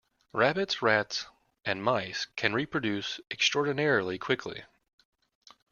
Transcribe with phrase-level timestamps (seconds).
[0.33, 1.27] Rabbits, rats
[1.63, 4.63] and mice can reproduce extraordinarily quickly.